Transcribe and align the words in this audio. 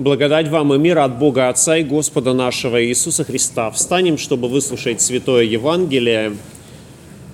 Благодать 0.00 0.48
вам 0.48 0.72
и 0.72 0.78
мир 0.78 1.00
от 1.00 1.18
Бога 1.18 1.50
Отца 1.50 1.76
и 1.76 1.84
Господа 1.84 2.32
нашего 2.32 2.82
Иисуса 2.82 3.22
Христа. 3.22 3.70
Встанем, 3.70 4.16
чтобы 4.16 4.48
выслушать 4.48 5.02
Святое 5.02 5.44
Евангелие, 5.44 6.38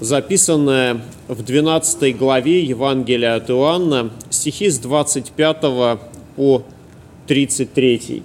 записанное 0.00 1.00
в 1.28 1.44
12 1.44 2.18
главе 2.18 2.64
Евангелия 2.64 3.36
от 3.36 3.50
Иоанна, 3.50 4.10
стихи 4.30 4.68
с 4.68 4.80
25 4.80 5.60
по 6.34 6.64
33. 7.28 8.24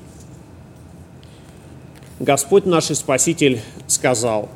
Господь 2.19 2.65
наш 2.65 2.89
и 2.89 2.95
Спаситель 2.95 3.61
сказал, 3.85 4.49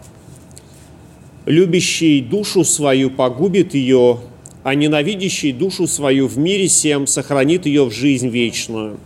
«Любящий 1.46 2.22
душу 2.22 2.64
свою 2.64 3.12
погубит 3.12 3.76
ее, 3.76 4.18
а 4.64 4.74
ненавидящий 4.74 5.52
душу 5.52 5.86
свою 5.86 6.26
в 6.26 6.40
мире 6.40 6.70
всем 6.70 7.06
сохранит 7.06 7.68
ее 7.68 7.86
в 7.86 7.92
жизнь 7.92 8.30
вечную». 8.30 8.98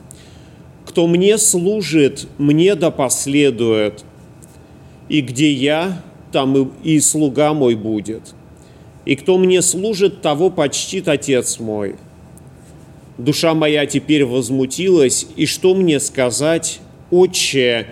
Кто 0.90 1.06
мне 1.06 1.38
служит, 1.38 2.27
мне 2.40 2.73
да 2.73 2.90
последует, 2.90 4.04
и 5.08 5.22
где 5.22 5.52
я, 5.52 6.02
там 6.32 6.73
и 6.84 7.00
слуга 7.00 7.54
мой 7.54 7.76
будет. 7.76 8.34
И 9.05 9.16
кто 9.16 9.38
мне 9.38 9.62
служит, 9.62 10.23
того 10.23 10.49
почтит 10.49 11.08
Отец 11.08 11.60
мой. 11.60 11.96
Душа 13.20 13.54
моя 13.54 13.86
теперь 13.86 14.26
возмутилась, 14.26 15.27
и 15.36 15.46
что 15.46 15.76
мне 15.76 15.99
сказать? 15.99 16.80
Отче, 17.12 17.85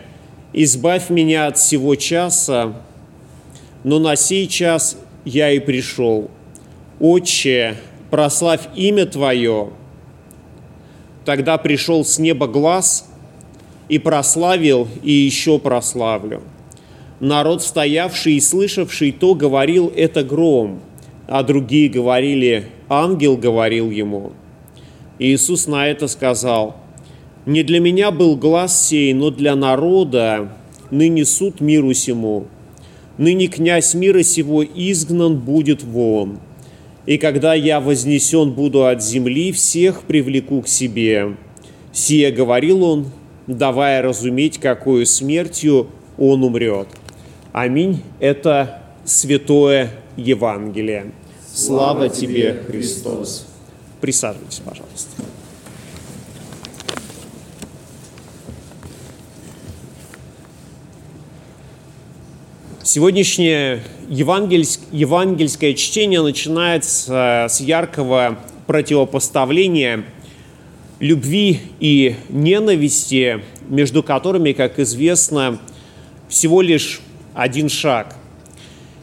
избавь 0.52 1.12
меня 1.12 1.46
от 1.46 1.60
всего 1.60 1.94
часа, 1.94 2.82
но 3.84 4.00
на 4.00 4.16
сей 4.16 4.48
час 4.48 4.98
я 5.24 5.52
и 5.52 5.60
пришел. 5.60 6.32
Отче, 7.00 7.76
прославь 8.10 8.70
имя 8.76 9.06
Твое, 9.06 9.70
Тогда 11.28 11.58
пришел 11.58 12.06
с 12.06 12.20
неба 12.20 12.48
глаз 12.48 13.06
и 13.90 14.00
прославил, 14.00 14.88
и 15.04 15.12
еще 15.12 15.60
прославлю. 15.60 16.42
Народ, 17.20 17.62
стоявший 17.62 18.36
и 18.36 18.40
слышавший 18.40 19.12
то, 19.12 19.36
говорил, 19.36 19.92
это 19.94 20.24
гром, 20.24 20.80
а 21.28 21.44
другие 21.44 21.90
говорили, 21.90 22.68
ангел 22.88 23.36
говорил 23.36 23.92
ему. 23.92 24.32
Иисус 25.20 25.68
на 25.68 25.88
это 25.88 26.08
сказал, 26.08 26.78
не 27.46 27.62
для 27.62 27.82
меня 27.82 28.12
был 28.12 28.38
глаз 28.38 28.88
сей, 28.88 29.12
но 29.12 29.30
для 29.30 29.58
народа, 29.58 30.54
ныне 30.92 31.26
суд 31.26 31.60
миру 31.60 31.94
сему. 31.94 32.46
Ныне 33.18 33.48
князь 33.48 33.94
мира 33.96 34.24
сего 34.24 34.64
изгнан 34.64 35.38
будет 35.38 35.84
вон 35.84 36.40
и 37.08 37.18
когда 37.18 37.56
я 37.56 37.80
вознесен 37.80 38.52
буду 38.52 38.86
от 38.86 39.02
земли, 39.02 39.52
всех 39.52 40.04
привлеку 40.04 40.62
к 40.62 40.68
себе». 40.68 41.36
Сие 41.92 42.32
говорил 42.32 42.84
он, 42.84 43.08
давая 43.48 44.04
разуметь, 44.04 44.60
какую 44.60 45.08
смертью 45.08 45.88
он 46.20 46.44
умрет. 46.44 46.88
Аминь. 47.54 48.04
Это 48.20 48.84
святое 49.04 49.90
Евангелие. 50.16 51.12
Слава 51.52 52.08
тебе, 52.10 52.62
Христос. 52.68 53.48
Присаживайтесь, 54.00 54.62
пожалуйста. 54.64 55.24
Сегодняшнее 62.88 63.84
евангельск, 64.08 64.80
евангельское 64.94 65.74
чтение 65.74 66.22
начинается 66.22 67.48
с 67.50 67.60
яркого 67.60 68.40
противопоставления 68.66 70.06
любви 71.00 71.60
и 71.82 72.16
ненависти, 72.30 73.44
между 73.68 74.04
которыми, 74.04 74.54
как 74.54 74.80
известно, 74.80 75.60
всего 76.30 76.62
лишь 76.62 77.02
один 77.34 77.68
шаг. 77.68 78.16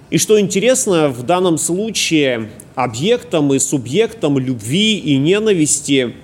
И 0.09 0.17
что 0.17 0.41
интересно, 0.41 1.11
в 1.11 1.23
данном 1.23 1.59
случае 1.59 2.49
объектом 2.75 3.53
и 3.53 3.59
субъектом 3.59 4.39
любви 4.39 4.97
и 4.97 5.19
ненависти 5.19 6.15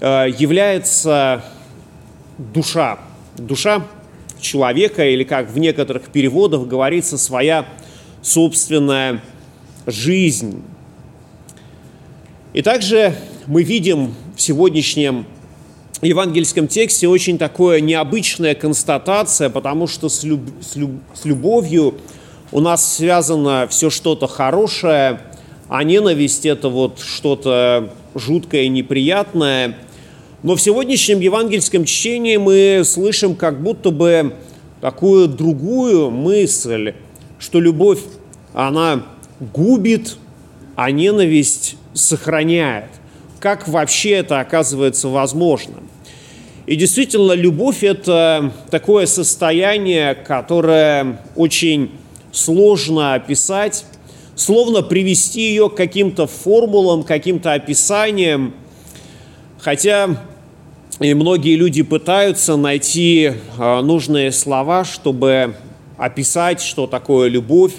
э, 0.00 0.26
является 0.38 1.44
душа. 2.38 3.00
Душа 3.36 3.84
человека, 4.40 5.06
или 5.06 5.24
как 5.24 5.50
в 5.50 5.58
некоторых 5.58 6.04
переводах 6.04 6.66
говорится, 6.66 7.18
своя 7.18 7.66
собственная 8.22 9.22
жизнь. 9.86 10.62
И 12.52 12.62
также 12.62 13.14
мы 13.46 13.62
видим 13.62 14.14
в 14.36 14.40
сегодняшнем 14.40 15.26
евангельском 16.02 16.66
тексте 16.66 17.08
очень 17.08 17.38
такое 17.38 17.80
необычная 17.80 18.54
констатация, 18.54 19.50
потому 19.50 19.86
что 19.86 20.08
с, 20.08 20.24
люб, 20.24 20.40
с, 20.60 20.76
люб, 20.76 20.90
с 21.14 21.24
любовью 21.24 21.94
у 22.52 22.60
нас 22.60 22.96
связано 22.96 23.68
все 23.68 23.90
что-то 23.90 24.26
хорошее, 24.26 25.20
а 25.68 25.84
ненависть 25.84 26.46
это 26.46 26.68
вот 26.68 27.00
что-то 27.00 27.94
жуткое, 28.14 28.68
неприятное– 28.68 29.76
но 30.42 30.56
в 30.56 30.60
сегодняшнем 30.60 31.20
евангельском 31.20 31.84
чтении 31.84 32.36
мы 32.38 32.82
слышим 32.84 33.34
как 33.34 33.62
будто 33.62 33.90
бы 33.90 34.34
такую 34.80 35.28
другую 35.28 36.10
мысль, 36.10 36.94
что 37.38 37.60
любовь, 37.60 38.00
она 38.54 39.04
губит, 39.38 40.16
а 40.76 40.90
ненависть 40.90 41.76
сохраняет. 41.92 42.86
Как 43.38 43.68
вообще 43.68 44.12
это 44.12 44.40
оказывается 44.40 45.08
возможным? 45.08 45.90
И 46.66 46.76
действительно, 46.76 47.32
любовь– 47.32 47.78
это 47.82 48.52
такое 48.70 49.06
состояние, 49.06 50.14
которое 50.14 51.20
очень 51.36 51.90
сложно 52.32 53.14
описать, 53.14 53.84
словно 54.36 54.82
привести 54.82 55.48
ее 55.48 55.68
к 55.68 55.74
каким-то 55.74 56.26
формулам, 56.26 57.02
каким-то 57.02 57.52
описаниям. 57.52 58.54
Хотя 59.62 60.16
и 61.00 61.12
многие 61.12 61.56
люди 61.56 61.82
пытаются 61.82 62.56
найти 62.56 63.32
а, 63.58 63.82
нужные 63.82 64.32
слова, 64.32 64.84
чтобы 64.84 65.54
описать, 65.98 66.62
что 66.62 66.86
такое 66.86 67.28
любовь. 67.28 67.74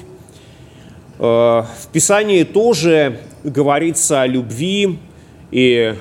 А, 1.18 1.64
в 1.64 1.88
Писании 1.88 2.44
тоже 2.44 3.20
говорится 3.44 4.22
о 4.22 4.28
любви, 4.28 5.00
и 5.50 5.96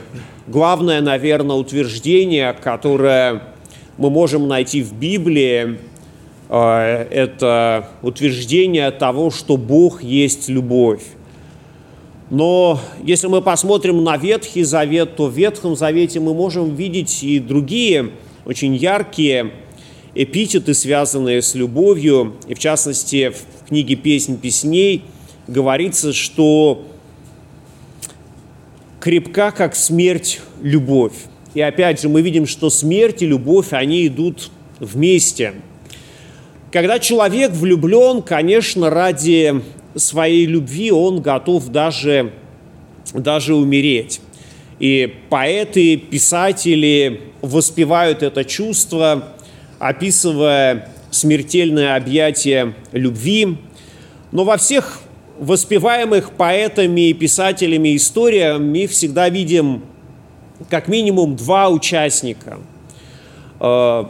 главное, 0.46 1.00
наверное, 1.00 1.56
утверждение, 1.56 2.52
которое 2.52 3.42
мы 3.96 4.10
можем 4.10 4.48
найти 4.48 4.82
в 4.82 4.92
Библии, 4.92 5.78
а, 6.50 7.06
это 7.10 7.88
утверждение 8.02 8.90
того, 8.90 9.30
что 9.30 9.56
Бог 9.56 10.02
есть 10.02 10.50
любовь. 10.50 11.04
Но 12.30 12.80
если 13.02 13.26
мы 13.26 13.42
посмотрим 13.42 14.04
на 14.04 14.16
Ветхий 14.16 14.62
Завет, 14.62 15.16
то 15.16 15.26
в 15.26 15.36
Ветхом 15.36 15.74
Завете 15.74 16.20
мы 16.20 16.32
можем 16.32 16.76
видеть 16.76 17.24
и 17.24 17.40
другие 17.40 18.12
очень 18.44 18.76
яркие 18.76 19.52
эпитеты, 20.14 20.74
связанные 20.74 21.42
с 21.42 21.56
любовью. 21.56 22.36
И 22.46 22.54
в 22.54 22.58
частности, 22.60 23.30
в 23.30 23.68
книге 23.68 23.96
«Песнь 23.96 24.38
песней» 24.38 25.02
говорится, 25.48 26.12
что 26.12 26.86
крепка, 29.00 29.50
как 29.50 29.74
смерть, 29.74 30.40
любовь. 30.62 31.14
И 31.54 31.60
опять 31.60 32.00
же, 32.00 32.08
мы 32.08 32.22
видим, 32.22 32.46
что 32.46 32.70
смерть 32.70 33.22
и 33.22 33.26
любовь, 33.26 33.72
они 33.72 34.06
идут 34.06 34.50
вместе. 34.78 35.54
Когда 36.70 37.00
человек 37.00 37.50
влюблен, 37.50 38.22
конечно, 38.22 38.88
ради 38.88 39.62
своей 39.94 40.46
любви 40.46 40.90
он 40.90 41.20
готов 41.20 41.68
даже, 41.68 42.32
даже 43.12 43.54
умереть. 43.54 44.20
И 44.78 45.14
поэты, 45.28 45.96
писатели 45.96 47.20
воспевают 47.42 48.22
это 48.22 48.44
чувство, 48.44 49.34
описывая 49.78 50.88
смертельное 51.10 51.96
объятие 51.96 52.74
любви. 52.92 53.58
Но 54.32 54.44
во 54.44 54.56
всех 54.56 55.00
воспеваемых 55.38 56.32
поэтами 56.32 57.08
и 57.08 57.12
писателями 57.12 57.96
историях 57.96 58.60
мы 58.60 58.86
всегда 58.86 59.28
видим 59.28 59.82
как 60.68 60.88
минимум 60.88 61.36
два 61.36 61.68
участника. 61.68 62.58
Э, 63.58 64.04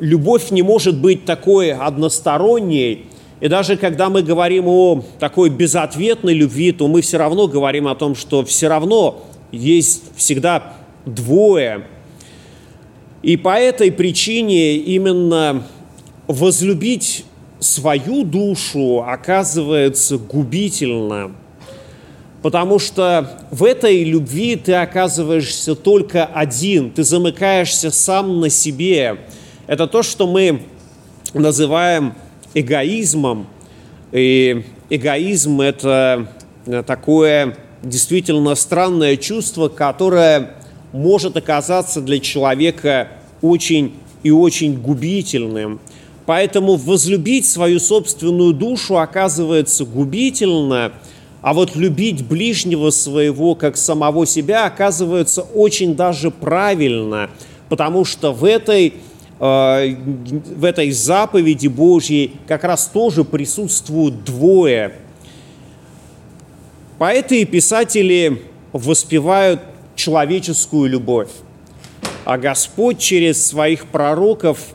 любовь 0.00 0.50
не 0.50 0.62
может 0.62 0.98
быть 0.98 1.24
такой 1.24 1.72
односторонней, 1.72 3.06
и 3.40 3.48
даже 3.48 3.76
когда 3.76 4.10
мы 4.10 4.22
говорим 4.22 4.68
о 4.68 5.02
такой 5.18 5.48
безответной 5.48 6.34
любви, 6.34 6.72
то 6.72 6.88
мы 6.88 7.00
все 7.00 7.16
равно 7.16 7.48
говорим 7.48 7.88
о 7.88 7.94
том, 7.94 8.14
что 8.14 8.44
все 8.44 8.68
равно 8.68 9.24
есть 9.50 10.02
всегда 10.16 10.74
двое. 11.06 11.86
И 13.22 13.36
по 13.38 13.58
этой 13.58 13.90
причине 13.90 14.76
именно 14.76 15.64
возлюбить 16.26 17.24
свою 17.58 18.24
душу 18.24 19.02
оказывается 19.06 20.18
губительно. 20.18 21.32
Потому 22.42 22.78
что 22.78 23.38
в 23.50 23.64
этой 23.64 24.04
любви 24.04 24.56
ты 24.56 24.74
оказываешься 24.74 25.74
только 25.74 26.24
один, 26.24 26.90
ты 26.90 27.04
замыкаешься 27.04 27.90
сам 27.90 28.40
на 28.40 28.48
себе. 28.48 29.18
Это 29.66 29.86
то, 29.86 30.02
что 30.02 30.26
мы 30.26 30.62
называем 31.34 32.14
эгоизмом. 32.54 33.46
И 34.12 34.64
эгоизм– 34.88 35.60
это 35.62 36.28
такое 36.86 37.56
действительно 37.82 38.54
странное 38.54 39.16
чувство, 39.16 39.68
которое 39.68 40.56
может 40.92 41.36
оказаться 41.36 42.00
для 42.00 42.18
человека 42.18 43.08
очень 43.40 43.94
и 44.22 44.30
очень 44.30 44.80
губительным. 44.80 45.80
Поэтому 46.26 46.76
возлюбить 46.76 47.46
свою 47.46 47.80
собственную 47.80 48.52
душу 48.52 48.98
оказывается 48.98 49.84
губительно– 49.84 50.92
а 51.42 51.54
вот 51.54 51.74
любить 51.74 52.26
ближнего 52.26 52.90
своего, 52.90 53.54
как 53.54 53.76
самого 53.76 54.26
себя, 54.26 54.66
оказывается 54.66 55.42
очень 55.42 55.96
даже 55.96 56.30
правильно, 56.30 57.30
потому 57.68 58.04
что 58.04 58.32
в 58.32 58.44
этой, 58.44 58.88
э, 58.88 58.92
в 59.40 60.64
этой 60.64 60.90
заповеди 60.90 61.66
Божьей 61.66 62.36
как 62.46 62.62
раз 62.62 62.86
тоже 62.86 63.24
присутствуют 63.24 64.22
двое. 64.22 64.92
Поэты 66.98 67.40
и 67.40 67.44
писатели 67.46 68.42
воспевают 68.72 69.62
человеческую 69.94 70.90
любовь, 70.90 71.30
а 72.24 72.36
Господь 72.36 72.98
через 72.98 73.44
своих 73.44 73.86
пророков 73.86 74.74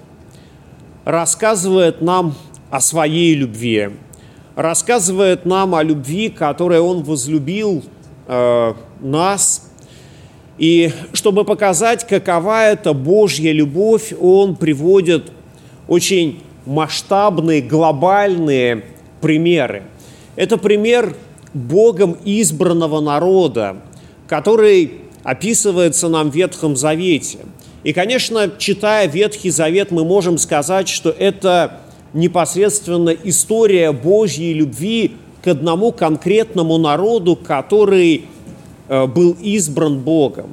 рассказывает 1.05 2.01
нам 2.01 2.35
о 2.71 2.81
своей 2.81 3.35
любви– 3.35 3.91
рассказывает 4.55 5.45
нам 5.45 5.75
о 5.75 5.83
любви, 5.83 6.29
которой 6.29 6.79
Он 6.79 7.03
возлюбил 7.03 7.83
э, 8.27 8.73
нас. 9.01 9.71
И 10.57 10.91
чтобы 11.13 11.43
показать, 11.43 12.07
какова 12.07 12.65
это 12.65 12.93
Божья 12.93 13.51
любовь, 13.51 14.13
Он 14.19 14.55
приводит 14.55 15.31
очень 15.87 16.41
масштабные, 16.65 17.61
глобальные 17.61 18.85
примеры. 19.21 19.83
Это 20.35 20.57
пример 20.57 21.15
Богом 21.53 22.17
избранного 22.25 23.01
народа, 23.01 23.77
который 24.27 24.91
описывается 25.23 26.07
нам 26.07 26.31
в 26.31 26.35
Ветхом 26.35 26.75
Завете. 26.75 27.39
И, 27.83 27.93
конечно, 27.93 28.51
читая 28.57 29.07
Ветхий 29.07 29.51
Завет, 29.51 29.91
мы 29.91 30.03
можем 30.03 30.37
сказать, 30.37 30.87
что 30.89 31.09
это 31.09 31.81
непосредственно 32.13 33.09
история 33.09 33.91
Божьей 33.91 34.53
любви 34.53 35.11
к 35.43 35.47
одному 35.47 35.91
конкретному 35.91 36.77
народу, 36.77 37.35
который 37.35 38.25
был 38.87 39.35
избран 39.41 39.99
Богом. 39.99 40.49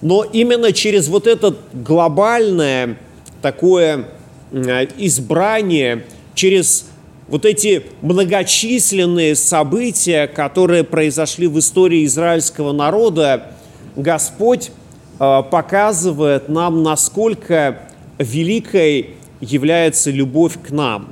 Но 0.00 0.22
именно 0.22 0.72
через 0.72 1.08
вот 1.08 1.26
это 1.26 1.56
глобальное 1.72 2.98
такое 3.42 4.06
э, 4.52 4.86
избрание, 4.96 6.04
через 6.34 6.86
вот 7.26 7.44
эти 7.44 7.84
многочисленные 8.00 9.34
события, 9.34 10.26
которые 10.26 10.84
произошли 10.84 11.46
в 11.46 11.58
истории 11.58 12.04
израильского 12.04 12.72
народа, 12.72 13.52
Господь 13.96 14.70
э, 15.18 15.42
показывает 15.50 16.48
нам, 16.48 16.82
насколько 16.82 17.80
великой 18.18 19.10
является 19.40 20.10
любовь 20.10 20.54
к 20.62 20.70
нам. 20.70 21.08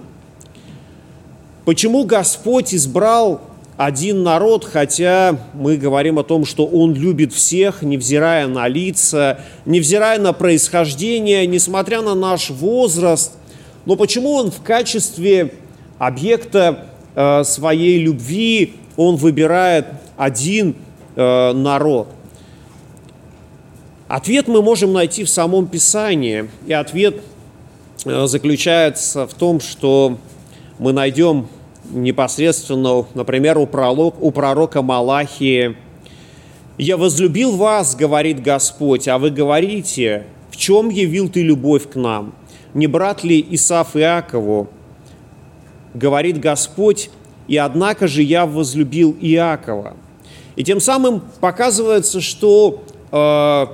Почему 1.65 2.05
Господь 2.05 2.73
избрал 2.73 3.41
один 3.77 4.23
народ, 4.23 4.65
хотя 4.65 5.39
мы 5.55 5.77
говорим 5.77 6.19
о 6.19 6.23
том, 6.23 6.45
что 6.45 6.67
Он 6.67 6.95
любит 6.95 7.33
всех, 7.33 7.83
невзирая 7.83 8.47
на 8.47 8.69
лица, 8.69 9.41
невзирая 9.65 10.19
на 10.19 10.33
происхождение, 10.33 11.47
несмотря 11.47 12.03
на 12.03 12.15
наш 12.15 12.51
возраст, 12.51 13.33
но 13.85 13.97
почему 13.97 14.33
Он 14.33 14.51
в 14.51 14.63
качестве 14.63 15.53
объекта 15.99 16.87
э, 17.15 17.45
своей 17.45 17.99
любви, 17.99 18.75
Он 18.97 19.17
выбирает 19.17 19.87
один 20.17 20.75
э, 21.15 21.53
народ? 21.53 22.09
Ответ 24.09 24.49
мы 24.49 24.63
можем 24.63 24.93
найти 24.93 25.25
в 25.25 25.29
самом 25.29 25.67
Писании, 25.67 26.49
и 26.67 26.73
ответ– 26.73 27.17
Э, 28.07 28.27
заключается 28.27 29.27
в 29.27 29.35
том, 29.35 29.61
что 29.61 30.19
мы 30.79 30.93
найдем 30.93 31.49
непосредственно, 31.91 33.07
например, 33.15 33.59
у, 33.59 33.67
пророк, 33.67 34.23
у 34.23 34.31
пророка 34.31 34.83
Малахии, 34.83 35.77
«Я 36.79 36.99
возлюбил 36.99 37.57
вас,— 37.57 37.97
говорит 37.97 38.43
Господь,— 38.43 39.09
а 39.09 39.17
вы 39.19 39.31
говорите, 39.31 40.27
в 40.51 40.59
чем 40.59 40.91
явил 40.91 41.31
ты 41.31 41.43
любовь 41.43 41.89
к 41.89 41.95
нам? 41.95 42.35
Не 42.75 42.87
брат 42.87 43.25
ли 43.25 43.45
Исаф 43.51 43.97
Иакову? 43.97 44.69
Говорит 45.95 46.39
Господь, 46.39 47.09
и 47.49 47.57
однако 47.57 48.07
же 48.07 48.23
я 48.23 48.45
возлюбил 48.45 49.17
Иакова». 49.19 49.97
И 50.57 50.65
тем 50.65 50.81
самым 50.81 51.23
показывается, 51.41 52.21
что 52.21 52.85
э, 53.11 53.67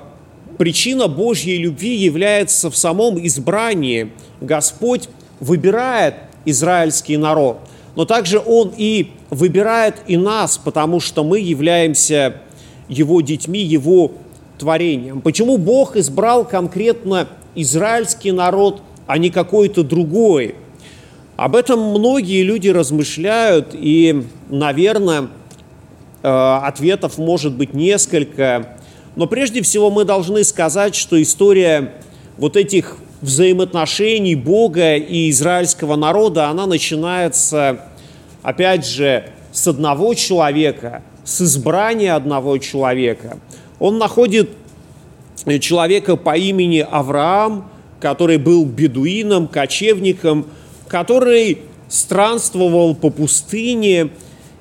причина 0.58 1.08
Божьей 1.08 1.58
любви 1.58 1.96
является 1.96 2.70
в 2.70 2.76
самом 2.76 3.24
избрании. 3.26 4.12
Господь 4.40 5.08
выбирает 5.40 6.14
израильский 6.44 7.16
народ, 7.16 7.58
но 7.94 8.04
также 8.04 8.38
Он 8.38 8.72
и 8.76 9.12
выбирает 9.30 9.96
и 10.06 10.16
нас, 10.16 10.58
потому 10.58 11.00
что 11.00 11.24
мы 11.24 11.40
являемся 11.40 12.36
Его 12.88 13.20
детьми, 13.20 13.60
Его 13.60 14.12
творением. 14.58 15.20
Почему 15.20 15.58
Бог 15.58 15.96
избрал 15.96 16.44
конкретно 16.44 17.28
израильский 17.54 18.32
народ, 18.32 18.82
а 19.06 19.18
не 19.18 19.30
какой-то 19.30 19.82
другой? 19.82 20.54
Об 21.36 21.56
этом 21.56 21.80
многие 21.80 22.42
люди 22.42 22.68
размышляют, 22.68 23.70
и, 23.72 24.26
наверное, 24.48 25.28
э, 26.22 26.28
ответов 26.28 27.18
может 27.18 27.54
быть 27.54 27.74
несколько. 27.74 28.76
Но 29.16 29.26
прежде 29.26 29.62
всего 29.62 29.90
мы 29.90 30.04
должны 30.04 30.44
сказать, 30.44 30.94
что 30.94 31.20
история 31.20 31.94
вот 32.38 32.56
этих 32.56 32.96
взаимоотношений 33.22 34.34
Бога 34.34 34.96
и 34.96 35.30
израильского 35.30 35.96
народа, 35.96 36.48
она 36.48 36.66
начинается, 36.66 37.80
опять 38.42 38.86
же, 38.86 39.30
с 39.52 39.68
одного 39.68 40.14
человека, 40.14 41.02
с 41.24 41.40
избрания 41.40 42.14
одного 42.14 42.58
человека. 42.58 43.38
Он 43.78 43.98
находит 43.98 44.50
человека 45.60 46.16
по 46.16 46.36
имени 46.36 46.86
Авраам, 46.88 47.70
который 48.00 48.38
был 48.38 48.64
бедуином, 48.64 49.46
кочевником, 49.46 50.46
который 50.88 51.58
странствовал 51.88 52.94
по 52.94 53.10
пустыне, 53.10 54.10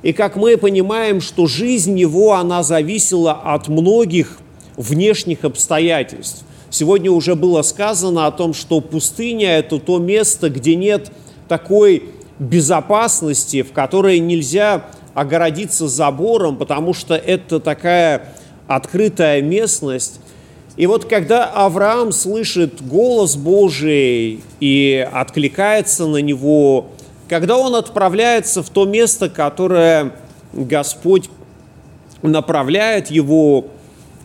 и 0.03 0.13
как 0.13 0.36
мы 0.36 0.58
понимаем, 0.58 1.22
что 1.22 1.48
жизнь 1.48 1.98
его, 1.98 2.34
она 2.34 2.63
зависела 2.63 3.34
от 3.34 3.68
многих 3.68 4.39
внешних 4.75 5.44
обстоятельств. 5.44 6.44
Сегодня 6.72 7.12
уже 7.12 7.36
было 7.36 7.63
сказано 7.63 8.28
о 8.28 8.32
том, 8.32 8.54
что 8.54 8.80
пустыня– 8.80 9.58
это 9.60 9.78
то 9.78 10.00
место, 10.00 10.50
где 10.50 10.75
нет 10.75 11.12
такой 11.50 12.06
безопасности, 12.40 13.62
в 13.62 13.74
которой 13.74 14.20
нельзя 14.20 14.86
огородиться 15.13 15.90
забором, 15.90 16.56
потому 16.56 16.94
что 16.94 17.13
это 17.13 17.60
такая 17.60 18.36
открытая 18.68 19.42
местность. 19.42 20.22
И 20.78 20.88
вот 20.88 21.04
когда 21.04 21.46
Авраам 21.46 22.13
слышит 22.13 22.82
голос 22.82 23.36
Божий 23.36 24.42
и 24.62 25.08
откликается 25.12 26.08
на 26.08 26.22
него, 26.22 26.88
когда 27.28 27.58
он 27.58 27.75
отправляется 27.75 28.63
в 28.63 28.70
то 28.70 28.86
место, 28.86 29.30
которое 29.30 30.13
Господь 30.54 31.30
направляет 32.22 33.12
его, 33.12 33.66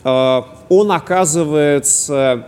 э, 0.04 0.42
он 0.68 0.92
оказывается 0.92 2.46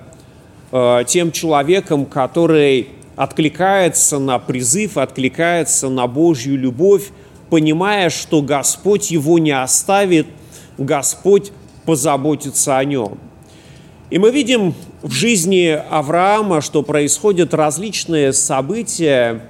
э, 0.73 1.05
тем 1.07 1.33
человеком, 1.33 2.07
который 2.07 2.89
откликается 3.17 4.19
на 4.19 4.39
призыв, 4.39 4.97
откликается 4.97 5.89
на 5.89 6.07
Божью 6.07 6.57
любовь, 6.57 7.11
понимая, 7.51 8.11
что 8.11 8.43
Господь 8.43 9.11
его 9.11 9.39
не 9.39 9.51
оставит, 9.51 10.27
Господь 10.77 11.53
позаботится 11.85 12.79
о 12.79 12.85
нем. 12.85 13.19
И 14.11 14.19
мы 14.19 14.31
видим 14.31 14.75
в 15.03 15.11
жизни 15.11 15.79
Авраама, 15.91 16.61
что 16.61 16.83
происходят 16.83 17.53
различные 17.53 18.33
события, 18.33 19.43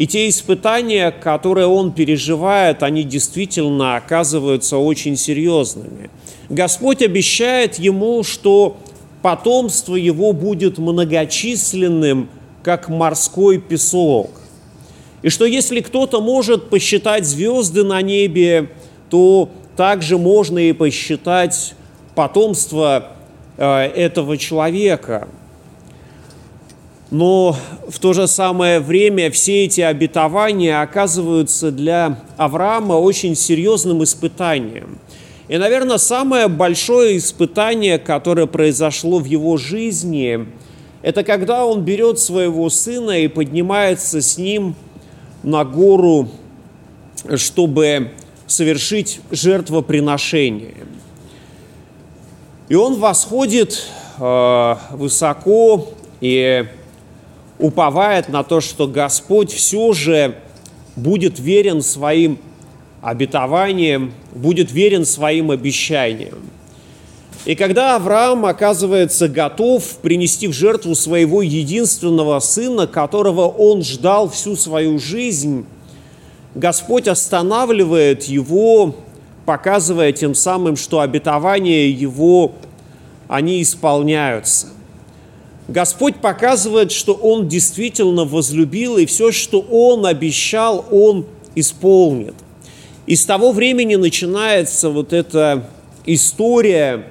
и 0.00 0.06
те 0.06 0.30
испытания, 0.30 1.10
которые 1.10 1.66
он 1.66 1.92
переживает, 1.92 2.82
они 2.82 3.02
действительно 3.02 3.96
оказываются 3.96 4.78
очень 4.78 5.14
серьезными. 5.14 6.08
Господь 6.48 7.02
обещает 7.02 7.78
ему, 7.78 8.22
что 8.22 8.78
потомство 9.20 9.94
его 9.96 10.32
будет 10.32 10.78
многочисленным, 10.78 12.30
как 12.62 12.88
морской 12.88 13.58
песок. 13.58 14.30
И 15.20 15.28
что 15.28 15.44
если 15.44 15.80
кто-то 15.80 16.22
может 16.22 16.70
посчитать 16.70 17.26
звезды 17.26 17.84
на 17.84 18.00
небе, 18.00 18.70
то 19.10 19.50
также 19.76 20.16
можно 20.16 20.60
и 20.60 20.72
посчитать 20.72 21.74
потомство 22.14 23.08
этого 23.58 24.38
человека. 24.38 25.28
Но 27.10 27.56
в 27.88 27.98
то 27.98 28.12
же 28.12 28.28
самое 28.28 28.78
время 28.78 29.30
все 29.30 29.64
эти 29.64 29.80
обетования 29.80 30.80
оказываются 30.80 31.72
для 31.72 32.20
Авраама 32.36 32.94
очень 32.94 33.34
серьезным 33.34 34.04
испытанием. 34.04 34.98
И, 35.48 35.58
наверное, 35.58 35.98
самое 35.98 36.46
большое 36.46 37.18
испытание, 37.18 37.98
которое 37.98 38.46
произошло 38.46 39.18
в 39.18 39.24
его 39.24 39.56
жизни, 39.56 40.46
это 41.02 41.24
когда 41.24 41.66
он 41.66 41.82
берет 41.82 42.20
своего 42.20 42.70
сына 42.70 43.22
и 43.22 43.26
поднимается 43.26 44.20
с 44.20 44.38
ним 44.38 44.76
на 45.42 45.64
гору, 45.64 46.28
чтобы 47.34 48.12
совершить 48.46 49.20
жертвоприношение. 49.32 50.86
И 52.68 52.76
он 52.76 53.00
восходит 53.00 53.88
э, 54.20 54.76
высоко 54.92 55.88
и 56.20 56.66
уповает 57.60 58.28
на 58.28 58.42
то, 58.42 58.60
что 58.60 58.86
Господь 58.86 59.52
все 59.52 59.92
же 59.92 60.36
будет 60.96 61.38
верен 61.38 61.82
своим 61.82 62.38
обетованиям, 63.02 64.12
будет 64.34 64.72
верен 64.72 65.04
своим 65.04 65.50
обещаниям. 65.50 66.38
И 67.46 67.54
когда 67.54 67.96
Авраам 67.96 68.44
оказывается 68.44 69.26
готов 69.26 69.82
принести 69.98 70.46
в 70.46 70.52
жертву 70.52 70.94
своего 70.94 71.40
единственного 71.40 72.38
сына, 72.40 72.86
которого 72.86 73.46
он 73.48 73.82
ждал 73.82 74.28
всю 74.28 74.56
свою 74.56 74.98
жизнь, 74.98 75.64
Господь 76.54 77.08
останавливает 77.08 78.24
его, 78.24 78.94
показывая 79.46 80.12
тем 80.12 80.34
самым, 80.34 80.76
что 80.76 81.00
обетования 81.00 81.88
его, 81.88 82.52
они 83.26 83.62
исполняются. 83.62 84.66
Господь 85.70 86.16
показывает, 86.16 86.90
что 86.90 87.14
Он 87.14 87.46
действительно 87.46 88.24
возлюбил, 88.24 88.96
и 88.96 89.06
все, 89.06 89.30
что 89.30 89.60
Он 89.60 90.04
обещал, 90.04 90.84
Он 90.90 91.26
исполнит. 91.54 92.34
И 93.06 93.14
с 93.14 93.24
того 93.24 93.52
времени 93.52 93.94
начинается 93.94 94.90
вот 94.90 95.12
эта 95.12 95.68
история 96.04 97.06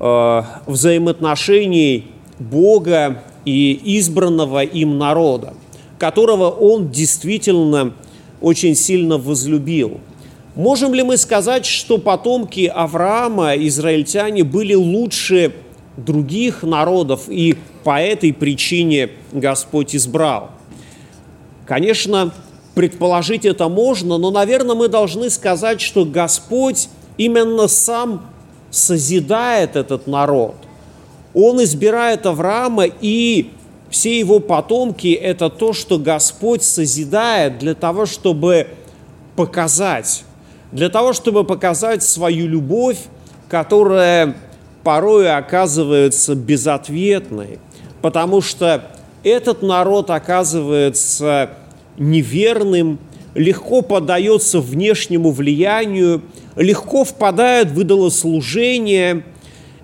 э, 0.00 0.42
взаимоотношений 0.66 2.06
Бога 2.38 3.22
и 3.44 3.98
избранного 3.98 4.62
им 4.62 4.96
народа, 4.96 5.52
которого 5.98 6.48
Он 6.48 6.90
действительно 6.90 7.92
очень 8.40 8.76
сильно 8.76 9.18
возлюбил. 9.18 10.00
Можем 10.54 10.94
ли 10.94 11.02
мы 11.02 11.18
сказать, 11.18 11.66
что 11.66 11.98
потомки 11.98 12.64
Авраама, 12.74 13.56
израильтяне, 13.56 14.42
были 14.42 14.72
лучше 14.74 15.52
других 15.98 16.62
народов, 16.62 17.28
и 17.28 17.58
по 17.84 18.00
этой 18.00 18.32
причине 18.32 19.10
Господь 19.32 19.94
избрал? 19.94 20.50
Конечно, 21.66 22.32
предположить 22.74 23.44
это 23.44 23.68
можно, 23.68 24.18
но, 24.18 24.30
наверное, 24.30 24.74
мы 24.76 24.88
должны 24.88 25.30
сказать, 25.30 25.80
что 25.80 26.04
Господь 26.04 26.88
именно 27.16 27.68
сам 27.68 28.26
созидает 28.70 29.76
этот 29.76 30.06
народ. 30.06 30.54
Он 31.34 31.62
избирает 31.62 32.26
Авраама 32.26 32.84
и 32.86 33.50
все 33.90 34.18
его 34.18 34.38
потомки– 34.38 35.08
это 35.22 35.48
то, 35.50 35.72
что 35.72 35.98
Господь 35.98 36.62
созидает 36.62 37.58
для 37.58 37.74
того, 37.74 38.06
чтобы 38.06 38.68
показать, 39.34 40.24
для 40.72 40.90
того, 40.90 41.12
чтобы 41.12 41.44
показать 41.44 42.02
свою 42.02 42.46
любовь, 42.46 42.98
которая 43.48 44.36
порой 44.88 45.30
оказывается 45.30 46.34
безответной, 46.34 47.58
потому 48.00 48.40
что 48.40 48.90
этот 49.22 49.60
народ 49.60 50.08
оказывается 50.08 51.50
неверным, 51.98 52.98
легко 53.34 53.82
поддается 53.82 54.60
внешнему 54.60 55.30
влиянию, 55.30 56.22
легко 56.56 57.04
впадает 57.04 57.70
в 57.70 57.78
идолослужение. 57.82 59.26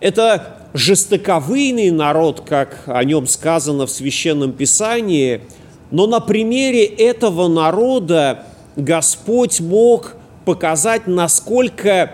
Это 0.01 0.57
жестоковыйный 0.73 1.91
народ, 1.91 2.41
как 2.41 2.85
о 2.87 3.05
нем 3.05 3.27
сказано 3.27 3.85
в 3.85 3.91
Священном 3.91 4.53
Писании, 4.53 5.43
но 5.91 6.07
на 6.07 6.21
примере 6.21 6.87
этого 6.87 7.49
народа 7.49 8.45
Господь 8.75 9.61
мог 9.61 10.17
показать, 10.47 11.07
насколько 11.07 12.11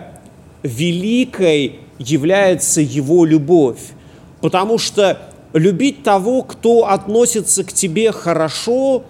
великой 0.61 1.79
является 2.01 2.81
его 2.81 3.25
любовь. 3.25 3.79
Потому 4.41 4.77
что 4.77 5.21
любить 5.53 6.03
того, 6.03 6.43
кто 6.43 6.87
относится 6.87 7.63
к 7.63 7.71
тебе 7.71 8.11
хорошо, 8.11 9.03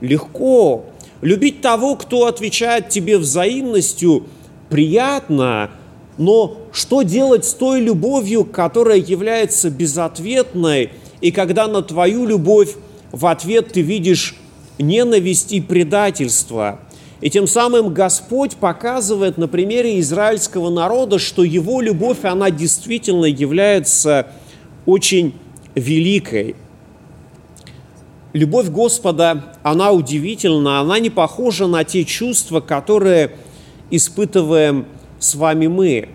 легко. 0.00 0.84
Любить 1.22 1.60
того, 1.60 1.96
кто 1.96 2.26
отвечает 2.26 2.88
тебе 2.90 3.18
взаимностью, 3.18 4.24
приятно– 4.68 5.70
но 6.18 6.56
что 6.72 7.02
делать 7.02 7.44
с 7.44 7.52
той 7.52 7.80
любовью, 7.80 8.44
которая 8.44 8.98
является 8.98 9.70
безответной, 9.70 10.90
и 11.20 11.30
когда 11.30 11.66
на 11.66 11.82
твою 11.82 12.26
любовь 12.26 12.74
в 13.12 13.26
ответ 13.26 13.72
ты 13.72 13.82
видишь 13.82 14.36
ненависть 14.78 15.52
и 15.52 15.60
предательство? 15.60 16.80
И 17.20 17.30
тем 17.30 17.46
самым 17.46 17.94
Господь 17.94 18.56
показывает 18.56 19.38
на 19.38 19.48
примере 19.48 19.98
израильского 20.00 20.68
народа, 20.70 21.18
что 21.18 21.44
его 21.44 21.80
любовь, 21.80 22.24
она 22.24 22.50
действительно 22.50 23.24
является 23.24 24.28
очень 24.84 25.34
великой. 25.74 26.56
Любовь 28.34 28.68
Господа, 28.68 29.54
она 29.62 29.92
удивительна, 29.92 30.80
она 30.80 30.98
не 30.98 31.08
похожа 31.08 31.66
на 31.66 31.84
те 31.84 32.04
чувства, 32.04 32.60
которые 32.60 33.32
испытываем 33.90 34.84
с 35.18 35.34
вами 35.34 35.68
мы. 35.68 36.08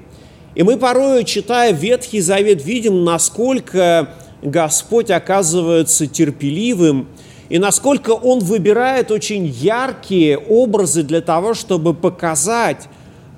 И 0.54 0.62
мы 0.62 0.78
порой, 0.78 1.24
читая 1.24 1.74
Ветхий 1.74 2.22
Завет, 2.22 2.64
видим, 2.64 3.04
насколько 3.04 4.14
Господь 4.44 5.10
оказывается 5.10 6.06
терпеливым, 6.06 7.08
и 7.52 7.60
насколько 7.60 8.12
Он 8.12 8.40
выбирает 8.40 9.12
очень 9.12 9.46
яркие 9.46 10.38
образы 10.38 11.04
для 11.04 11.20
того, 11.20 11.54
чтобы 11.54 11.94
показать, 11.94 12.88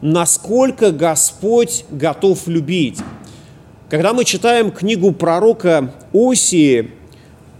насколько 0.01 0.91
Господь 0.91 1.83
готов 1.89 2.47
любить. 2.47 2.99
Когда 3.89 4.13
мы 4.13 4.23
читаем 4.23 4.69
книгу 4.69 5.13
пророка 5.13 5.95
Осии, 6.13 6.91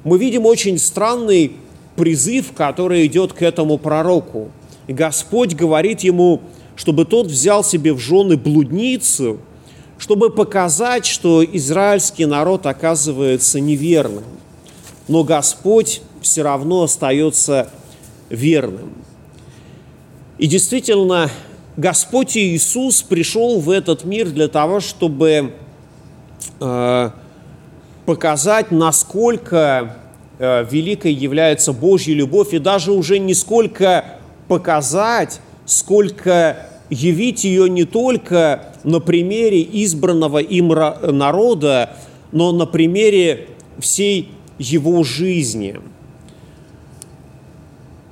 мы 0.03 0.19
видим 0.19 0.45
очень 0.45 0.77
странный 0.77 1.53
призыв, 1.95 2.53
который 2.53 3.07
идет 3.07 3.33
к 3.33 3.41
этому 3.41 3.79
пророку. 3.79 4.51
Господь 4.88 5.55
говорит 5.55 6.01
ему, 6.01 6.39
чтобы 6.75 7.05
тот 7.05 7.25
взял 7.25 7.63
себе 7.63 7.93
в 7.93 7.98
жены 7.98 8.38
блудницу, 8.38 9.39
чтобы 9.98 10.29
показать, 10.29 11.07
что 11.07 11.43
израильский 11.43 12.27
народ 12.27 12.67
оказывается 12.67 13.60
неверным. 13.60 14.25
Но 15.07 15.24
Господь 15.24 16.03
все 16.24 16.42
равно 16.42 16.84
остается 16.84 17.70
верным. 18.30 18.94
И 20.39 20.48
действительно, 20.48 21.30
Господь 21.77 22.36
Иисус 22.36 23.03
пришел 23.03 23.60
в 23.60 23.70
этот 23.70 24.03
мир 24.03 24.30
для 24.30 24.48
того, 24.48 24.80
чтобы 24.80 25.53
э, 26.60 27.10
показать, 28.06 28.72
насколько 28.72 29.98
э, 30.39 30.65
великой 30.70 31.13
является 31.13 31.74
Божья 31.74 32.13
любовь, 32.13 32.53
и 32.53 32.60
даже 32.60 32.92
уже 32.92 33.20
не 33.20 33.34
сколько 33.34 34.06
показать, 34.48 35.39
сколько 35.65 36.68
явить 36.89 37.44
ее 37.44 37.70
не 37.70 37.86
только 37.86 38.74
на 38.84 39.00
примере 39.00 39.62
избранного 39.62 40.39
им 40.39 40.70
народа, 40.70 41.98
но 42.32 42.51
на 42.51 42.65
примере 42.65 43.48
всей 43.80 44.32
его 44.58 45.03
жизни. 45.03 45.80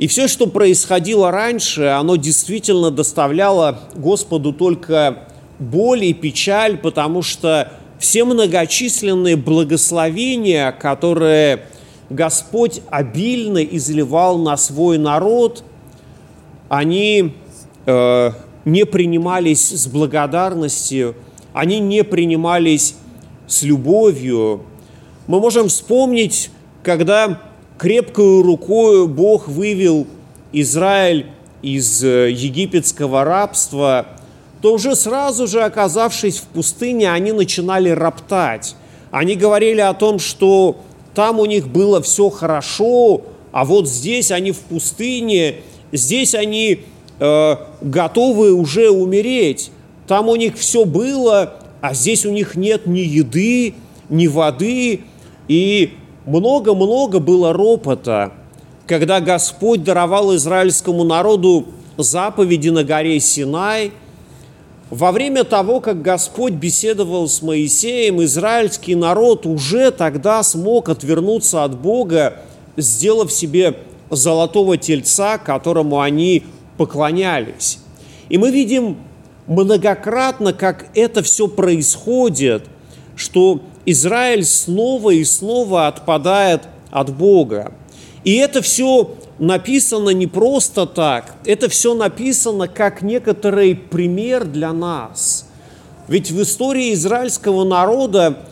И 0.02 0.08
все, 0.08 0.28
что 0.28 0.48
происходило 0.48 1.30
раньше, 1.30 1.84
оно 1.84 2.16
действительно 2.16 2.90
доставляло 2.90 3.82
Господу 3.94 4.52
только 4.52 5.28
боль 5.60 6.06
и 6.06 6.14
печаль, 6.16 6.80
потому 6.80 7.22
что 7.22 7.72
все 8.00 8.24
многочисленные 8.24 9.36
благословения, 9.36 10.72
которые 10.72 11.68
Господь 12.10 12.82
обильно 12.90 13.60
изливал 13.60 14.40
на 14.40 14.58
свой 14.58 14.98
народ, 14.98 15.64
они 16.68 17.36
э, 17.86 18.32
не 18.66 18.86
принимались 18.88 19.70
с 19.70 19.86
благодарностью, 19.86 21.14
они 21.54 21.80
не 21.80 22.04
принимались 22.04 22.96
с 23.46 23.62
любовью. 23.62 24.64
Мы 25.28 25.40
можем 25.40 25.68
вспомнить, 25.68 26.50
когда 26.82 27.51
крепкую 27.82 28.44
рукой 28.44 29.08
Бог 29.08 29.48
вывел 29.48 30.06
Израиль 30.54 31.26
из 31.64 32.04
э, 32.04 32.30
египетского 32.30 33.24
рабства, 33.24 34.06
то 34.62 34.76
уже 34.76 34.96
сразу 34.96 35.48
же, 35.48 35.64
оказавшись 35.64 36.38
в 36.38 36.44
пустыне, 36.44 37.12
они 37.12 37.32
начинали 37.32 37.90
роптать. 37.90 38.76
Они 39.10 39.34
говорили 39.34 39.82
о 39.82 39.96
том, 39.96 40.20
что 40.20 40.78
там 41.16 41.40
у 41.40 41.46
них 41.46 41.70
было 41.70 42.04
все 42.04 42.30
хорошо, 42.30 43.24
а 43.52 43.66
вот 43.66 43.90
здесь 43.90 44.30
они 44.30 44.52
в 44.52 44.60
пустыне, 44.60 45.56
здесь 45.92 46.36
они 46.36 46.82
э, 47.20 47.56
готовы 47.82 48.54
уже 48.54 48.92
умереть. 48.92 49.72
Там 50.06 50.30
у 50.30 50.36
них 50.36 50.56
все 50.56 50.86
было, 50.86 51.56
а 51.82 51.96
здесь 51.96 52.28
у 52.28 52.32
них 52.32 52.56
нет 52.56 52.86
ни 52.86 53.00
еды, 53.00 53.74
ни 54.08 54.28
воды. 54.28 55.02
И 55.48 55.96
много-много 56.26 57.20
было 57.20 57.54
ропота, 57.54 58.32
когда 58.88 59.22
Господь 59.22 59.84
даровал 59.84 60.36
израильскому 60.36 61.04
народу 61.04 61.66
заповеди 61.98 62.70
на 62.70 62.84
горе 62.84 63.20
Синай. 63.20 63.92
Во 64.90 65.12
время 65.12 65.46
того, 65.46 65.80
как 65.80 66.02
Господь 66.02 66.54
беседовал 66.54 67.30
с 67.30 67.42
Моисеем, 67.42 68.22
израильский 68.24 68.96
народ 68.96 69.46
уже 69.46 69.92
тогда 69.92 70.44
смог 70.44 70.90
отвернуться 70.90 71.64
от 71.64 71.80
Бога, 71.80 72.36
сделав 72.76 73.32
себе 73.32 73.78
золотого 74.10 74.78
тельца, 74.78 75.38
которому 75.38 76.02
они 76.02 76.44
поклонялись. 76.78 77.80
И 78.28 78.38
мы 78.38 78.52
видим 78.52 78.98
многократно, 79.48 80.52
как 80.52 80.88
это 80.94 81.24
все 81.24 81.48
происходит, 81.48 82.66
что 83.16 83.62
Израиль 83.86 84.46
снова 84.46 85.12
и 85.12 85.24
снова 85.24 85.88
отпадает 85.88 86.64
от 86.92 87.16
Бога. 87.16 87.74
И 88.24 88.36
это 88.36 88.62
все 88.62 89.16
написано 89.40 90.10
не 90.10 90.28
просто 90.28 90.86
так, 90.86 91.36
это 91.46 91.68
все 91.68 91.96
написано 91.96 92.68
как 92.68 93.02
некоторый 93.02 93.76
пример 93.76 94.46
для 94.46 94.72
нас. 94.72 95.48
Ведь 96.08 96.30
в 96.30 96.42
истории 96.42 96.94
израильского 96.94 97.64
народа, 97.64 98.46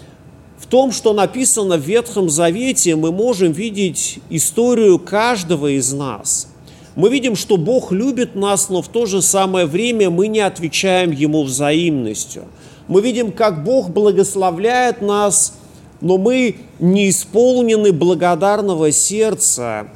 в 0.57 0.65
том, 0.65 0.91
что 0.91 1.13
написано 1.13 1.77
в 1.77 1.81
Ветхом 1.81 2.29
Завете, 2.29 2.95
мы 2.95 3.11
можем 3.11 3.51
видеть 3.51 4.19
историю 4.29 4.97
каждого 4.97 5.67
из 5.67 5.93
нас. 5.93 6.47
Мы 6.95 7.09
видим, 7.09 7.35
что 7.35 7.57
Бог 7.57 7.91
любит 7.91 8.35
нас, 8.35 8.69
но 8.69 8.81
в 8.81 8.87
то 8.87 9.05
же 9.05 9.21
самое 9.21 9.65
время 9.65 10.09
мы 10.09 10.27
не 10.27 10.39
отвечаем 10.39 11.11
Ему 11.11 11.43
взаимностью. 11.43 12.45
Мы 12.89 13.01
видим, 13.01 13.31
как 13.31 13.63
Бог 13.63 13.91
благословляет 13.91 15.01
нас, 15.01 15.53
но 16.01 16.17
мы 16.17 16.55
не 16.79 17.11
исполнены 17.11 17.93
благодарного 17.93 18.91
сердца. 18.91 19.89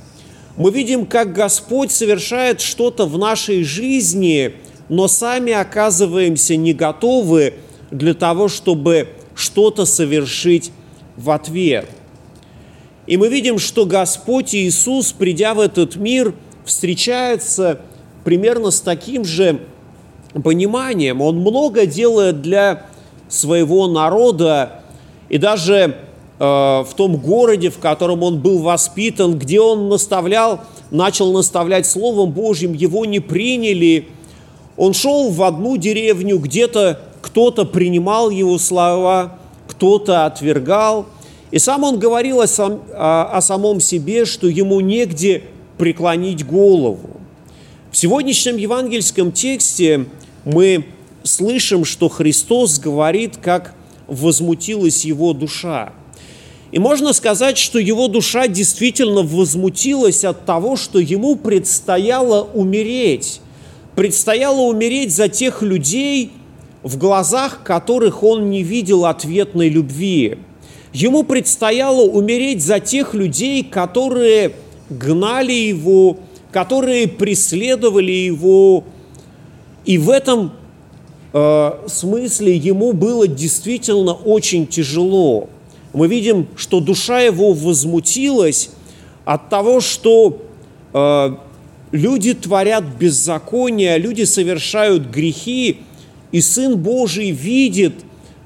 Мы 0.57 0.69
видим, 0.69 1.07
как 1.07 1.33
Господь 1.33 1.91
совершает 1.91 2.61
что-то 2.61 3.07
в 3.07 3.17
нашей 3.17 3.63
жизни, 3.63 4.53
но 4.89 5.07
сами 5.07 5.53
оказываемся 5.53 6.55
не 6.55 6.73
готовы 6.73 7.55
для 7.89 8.13
того, 8.13 8.47
чтобы 8.47 9.09
что-то 9.33 9.85
совершить 9.85 10.71
в 11.17 11.31
ответ. 11.31 11.89
И 13.07 13.17
мы 13.17 13.27
видим, 13.27 13.57
что 13.57 13.87
Господь 13.87 14.53
Иисус, 14.53 15.13
придя 15.13 15.55
в 15.55 15.59
этот 15.59 15.95
мир, 15.95 16.35
встречается 16.63 17.81
примерно 18.23 18.69
с 18.69 18.81
таким 18.81 19.25
же 19.25 19.61
пониманием. 20.41 21.21
Он 21.21 21.37
много 21.37 21.85
делает 21.85 22.41
для 22.41 22.87
своего 23.27 23.87
народа, 23.87 24.81
и 25.29 25.37
даже 25.37 25.95
э, 26.39 26.43
в 26.43 26.89
том 26.95 27.17
городе, 27.17 27.69
в 27.69 27.79
котором 27.79 28.23
он 28.23 28.39
был 28.39 28.59
воспитан, 28.59 29.37
где 29.37 29.59
он 29.59 29.89
наставлял, 29.89 30.61
начал 30.91 31.31
наставлять 31.33 31.85
Словом 31.85 32.31
Божьим, 32.31 32.73
его 32.73 33.05
не 33.05 33.19
приняли. 33.19 34.07
Он 34.77 34.93
шел 34.93 35.29
в 35.29 35.41
одну 35.43 35.77
деревню, 35.77 36.37
где-то 36.37 37.01
кто-то 37.21 37.65
принимал 37.65 38.29
его 38.29 38.57
слова, 38.57 39.39
кто-то 39.67 40.25
отвергал. 40.25 41.07
И 41.51 41.59
сам 41.59 41.83
он 41.83 41.97
говорил 41.97 42.41
о, 42.41 42.47
сам, 42.47 42.81
о, 42.91 43.23
о 43.31 43.41
самом 43.41 43.79
себе, 43.79 44.25
что 44.25 44.47
ему 44.47 44.79
негде 44.81 45.43
преклонить 45.77 46.45
голову. 46.45 47.09
В 47.91 47.97
сегодняшнем 47.97 48.57
евангельском 48.57 49.31
тексте 49.31 50.07
мы 50.45 50.85
слышим, 51.23 51.85
что 51.85 52.09
Христос 52.09 52.79
говорит, 52.79 53.37
как 53.37 53.73
возмутилась 54.07 55.05
его 55.05 55.33
душа. 55.33 55.93
И 56.71 56.79
можно 56.79 57.13
сказать, 57.13 57.57
что 57.57 57.77
его 57.77 58.07
душа 58.07 58.47
действительно 58.47 59.21
возмутилась 59.21 60.23
от 60.23 60.45
того, 60.45 60.75
что 60.75 60.99
ему 60.99 61.35
предстояло 61.35 62.43
умереть. 62.53 63.41
Предстояло 63.95 64.61
умереть 64.61 65.13
за 65.13 65.29
тех 65.29 65.61
людей, 65.61 66.31
в 66.81 66.97
глазах 66.97 67.61
которых 67.63 68.23
он 68.23 68.49
не 68.49 68.63
видел 68.63 69.05
ответной 69.05 69.69
любви. 69.69 70.39
Ему 70.93 71.23
предстояло 71.23 72.01
умереть 72.01 72.63
за 72.63 72.79
тех 72.79 73.13
людей, 73.13 73.63
которые 73.63 74.53
гнали 74.89 75.53
его, 75.53 76.17
которые 76.51 77.07
преследовали 77.07 78.11
его. 78.11 78.83
И 79.85 79.97
в 79.97 80.09
этом 80.09 80.53
э, 81.33 81.71
смысле 81.87 82.55
ему 82.55 82.93
было 82.93 83.27
действительно 83.27 84.13
очень 84.13 84.67
тяжело. 84.67 85.49
Мы 85.93 86.07
видим, 86.07 86.47
что 86.55 86.79
душа 86.79 87.21
его 87.21 87.53
возмутилась 87.53 88.71
от 89.25 89.49
того, 89.49 89.79
что 89.79 90.41
э, 90.93 91.35
люди 91.91 92.33
творят 92.33 92.83
беззаконие, 92.83 93.97
люди 93.97 94.23
совершают 94.23 95.09
грехи, 95.09 95.77
и 96.31 96.41
Сын 96.41 96.77
Божий 96.77 97.31
видит 97.31 97.93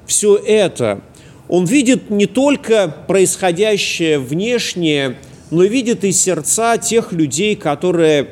все 0.06 0.36
это. 0.36 1.00
Он 1.48 1.64
видит 1.64 2.10
не 2.10 2.26
только 2.26 2.94
происходящее 3.06 4.18
внешнее, 4.18 5.16
но 5.50 5.64
видит 5.64 6.04
и 6.04 6.12
сердца 6.12 6.76
тех 6.76 7.12
людей, 7.12 7.56
которые 7.56 8.28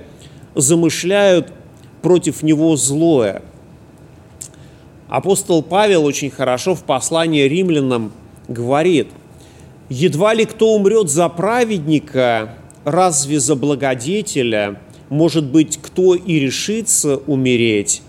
замышляют 0.55 1.53
против 2.07 2.45
него 2.45 2.77
злое. 2.77 3.43
Апостол 5.09 5.61
Павел 5.61 6.05
очень 6.05 6.31
хорошо 6.31 6.77
в 6.77 6.85
послании 6.85 7.49
римлянам 7.49 8.13
говорит, 8.47 9.09
«Едва 9.89 10.33
ли 10.33 10.45
кто 10.45 10.77
умрет 10.77 11.11
за 11.11 11.29
праведника, 11.29 12.55
разве 12.85 13.41
за 13.41 13.57
благодетеля, 13.57 14.81
может 15.09 15.47
быть, 15.47 15.81
кто 15.83 16.15
и 16.15 16.39
решится 16.39 17.17
умереть, 17.27 18.03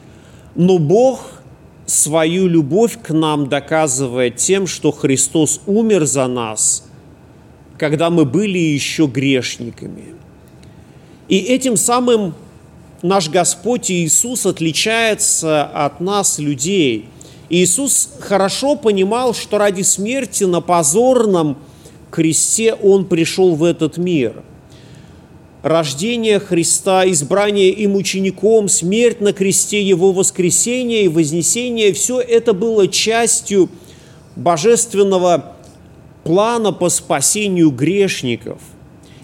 но 0.53 0.77
Бог 0.77 1.41
свою 1.87 2.47
любовь 2.47 2.99
к 3.01 3.09
нам 3.09 3.49
доказывает 3.49 4.35
тем, 4.35 4.67
что 4.67 4.91
Христос 4.91 5.61
умер 5.65 6.05
за 6.05 6.27
нас– 6.27 6.83
когда 7.77 8.09
мы 8.09 8.25
были 8.25 8.59
еще 8.59 9.05
грешниками. 9.07 10.15
И 11.29 11.37
этим 11.37 11.77
самым 11.77 12.33
наш 13.01 13.29
Господь 13.29 13.91
Иисус 13.91 14.45
отличается 14.45 15.63
от 15.63 15.99
нас, 15.99 16.39
людей. 16.39 17.09
Иисус 17.49 18.09
хорошо 18.19 18.75
понимал, 18.75 19.33
что 19.33 19.57
ради 19.57 19.81
смерти 19.81 20.43
на 20.43 20.61
позорном 20.61 21.57
кресте 22.11 22.73
Он 22.73 23.05
пришел 23.05 23.55
в 23.55 23.63
этот 23.63 23.97
мир. 23.97 24.43
Рождение 25.63 26.39
Христа, 26.39 27.09
избрание 27.09 27.71
им 27.71 27.95
учеником, 27.95 28.69
смерть 28.69 29.21
на 29.21 29.33
кресте, 29.33 29.81
Его 29.81 30.11
воскресение 30.11 31.03
и 31.03 31.07
вознесение– 31.07 31.93
все 31.93 32.19
это 32.19 32.53
было 32.53 32.87
частью 32.87 33.69
божественного 34.35 35.55
плана 36.23 36.71
по 36.71 36.89
спасению 36.89 37.71
грешников. 37.71 38.59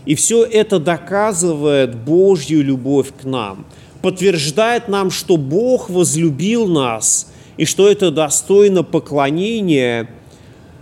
И 0.06 0.16
все 0.16 0.44
это 0.44 0.80
доказывает 0.80 1.96
Божью 1.96 2.64
любовь 2.64 3.12
к 3.22 3.24
нам, 3.24 3.66
подтверждает 4.02 4.90
нам, 4.90 5.12
что 5.12 5.38
Бог 5.38 5.90
возлюбил 5.90 6.68
нас 6.68 7.32
и 7.56 7.66
что 7.66 7.90
это 7.90 8.12
достойно 8.12 8.84
поклонения, 8.84 10.10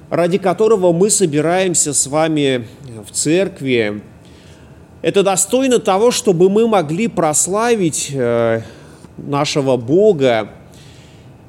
ради 0.10 0.38
которого 0.38 0.92
мы 0.92 1.10
собираемся 1.10 1.94
с 1.94 2.08
вами 2.08 2.68
в 3.08 3.12
церкви. 3.12 4.02
Это 5.02 5.24
достойно 5.24 5.80
того, 5.80 6.12
чтобы 6.12 6.50
мы 6.50 6.68
могли 6.68 7.08
прославить 7.08 8.10
э, 8.14 8.62
нашего 9.18 9.78
Бога, 9.78 10.50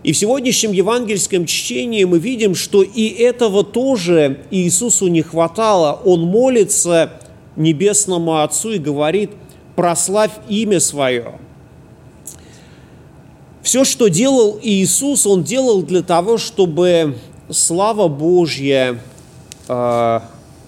и 0.02 0.12
в 0.12 0.16
сегодняшнем 0.16 0.72
евангельском 0.72 1.46
чтении 1.46 2.02
мы 2.02 2.18
видим, 2.18 2.56
что 2.56 2.82
и 2.82 3.08
этого 3.08 3.62
тоже 3.62 4.40
Иисусу 4.50 5.06
не 5.06 5.22
хватало. 5.22 6.00
Он 6.04 6.22
молится 6.22 7.20
Небесному 7.56 8.40
Отцу 8.40 8.72
и 8.72 8.78
говорит, 8.78 9.30
прославь 9.76 10.32
имя 10.48 10.80
свое. 10.80 11.38
Все, 13.62 13.84
что 13.84 14.08
делал 14.08 14.58
Иисус, 14.62 15.26
Он 15.26 15.44
делал 15.44 15.82
для 15.82 16.02
того, 16.02 16.36
чтобы 16.38 17.16
слава 17.48 18.08
Божья 18.08 18.98
э, 19.68 20.20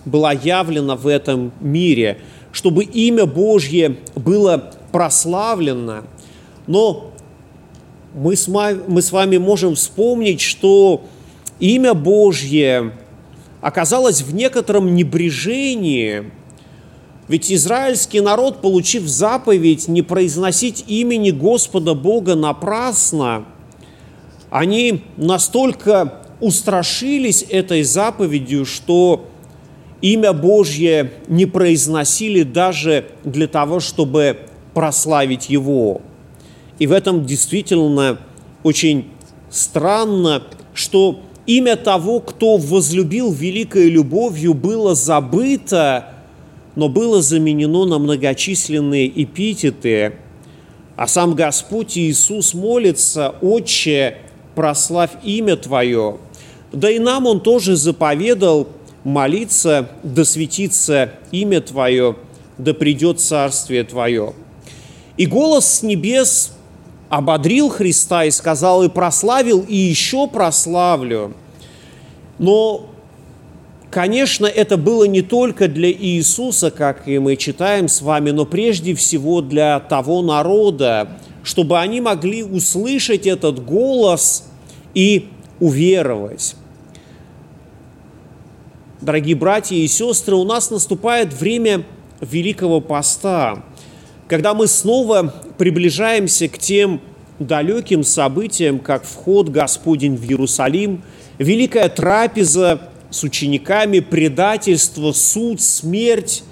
была 0.05 0.33
явлена 0.33 0.97
в 0.97 1.07
этом 1.07 1.53
мире, 1.61 2.20
чтобы 2.53 2.85
имя 2.85 3.27
Божье 3.27 3.97
было 4.14 4.73
прославлено. 4.92 6.05
Но 6.66 7.11
мы 8.14 8.37
с, 8.37 8.47
мы 8.47 9.03
с 9.03 9.11
вами 9.11 9.38
можем 9.38 9.75
вспомнить, 9.75 10.40
что 10.40 11.03
имя 11.59 11.94
Божье 11.94 12.92
оказалось 13.61 14.23
в 14.23 14.35
некотором 14.35 14.94
небрежении, 14.94 16.31
ведь 17.27 17.51
израильский 17.51 18.21
народ, 18.21 18.61
получив 18.61 19.05
заповедь 19.05 19.89
не 19.89 20.03
произносить 20.03 20.85
имени 20.87 21.31
Господа 21.31 21.95
Бога 21.95 22.35
напрасно, 22.35 23.47
они 24.51 25.03
настолько 25.17 26.21
устрашились 26.41 27.45
этой 27.49 27.83
заповедью, 27.83 28.67
что 28.67 29.27
имя 30.03 30.33
Божье 30.35 31.13
не 31.29 31.47
произносили 31.47 32.43
даже 32.43 33.07
для 33.25 33.49
того, 33.49 33.81
чтобы 33.81 34.41
прославить 34.75 35.49
Его. 35.49 36.03
И 36.79 36.87
в 36.87 36.93
этом 36.93 37.25
действительно 37.25 38.19
очень 38.63 39.09
странно, 39.49 40.43
что 40.75 41.21
имя 41.47 41.77
того, 41.77 42.21
кто 42.21 42.59
возлюбил 42.59 43.33
великой 43.33 43.89
любовью, 43.89 44.53
было 44.53 44.95
забыто, 44.95 46.13
но 46.77 46.89
было 46.89 47.23
заменено 47.23 47.85
на 47.85 47.99
многочисленные 47.99 49.09
эпитеты. 49.23 50.15
А 50.97 51.07
сам 51.07 51.35
Господь 51.35 51.97
Иисус 51.99 52.55
молится, 52.55 53.35
«Отче, 53.41 54.19
прославь 54.55 55.13
имя 55.23 55.57
Твое». 55.57 56.19
Да 56.73 56.91
и 56.91 56.99
нам 56.99 57.27
Он 57.27 57.41
тоже 57.41 57.77
заповедал 57.77 58.69
молиться, 59.05 59.91
да 60.03 60.25
светится 60.25 61.13
имя 61.31 61.61
Твое, 61.61 62.17
да 62.59 62.75
придет 62.75 63.21
Царствие 63.21 63.85
Твое. 63.85 64.35
И 65.17 65.27
голос 65.27 65.67
с 65.67 65.83
небес 65.83 66.53
ободрил 67.09 67.69
Христа 67.69 68.25
и 68.25 68.31
сказал, 68.31 68.83
и 68.83 68.89
прославил, 68.89 69.65
и 69.69 69.77
еще 69.77 70.27
прославлю. 70.27 71.35
Но, 72.39 72.87
конечно, 73.94 74.46
это 74.46 74.76
было 74.76 75.04
не 75.04 75.22
только 75.22 75.68
для 75.68 75.90
Иисуса, 75.90 76.72
как 76.72 77.07
и 77.07 77.18
мы 77.20 77.37
читаем 77.37 77.87
с 77.87 78.02
вами, 78.02 78.30
но 78.30 78.44
прежде 78.44 78.94
всего 78.94 79.40
для 79.40 79.78
того 79.78 80.20
народа, 80.20 81.16
чтобы 81.44 81.78
они 81.78 82.00
могли 82.00 82.42
услышать 82.42 83.26
этот 83.26 83.64
голос 83.64 84.50
и 84.94 85.28
уверовать. 85.61 86.57
Дорогие 89.00 89.37
братья 89.37 89.76
и 89.76 89.87
сестры, 89.87 90.35
у 90.35 90.44
нас 90.44 90.70
наступает 90.70 91.33
время 91.33 91.85
Великого 92.20 92.80
Поста– 92.80 93.62
когда 94.26 94.54
мы 94.54 94.66
снова 94.66 95.35
приближаемся 95.59 96.48
к 96.48 96.59
тем 96.59 97.00
далеким 97.38 98.02
событиям, 98.02 98.78
как 98.78 99.04
вход 99.04 99.48
Господень 99.48 100.16
в 100.16 100.24
Иерусалим, 100.24 101.02
великая 101.38 101.88
трапеза 101.88 102.88
с 103.14 103.22
учениками, 103.22 104.00
предательство, 104.00 105.12
суд, 105.12 105.61
смерть 105.61 106.42